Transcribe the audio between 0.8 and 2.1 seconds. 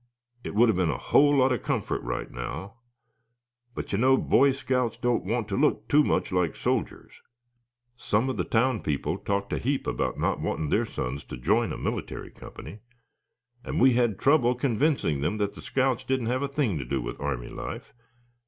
a whole lot of comfort